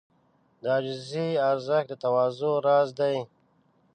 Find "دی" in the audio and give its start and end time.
2.99-3.17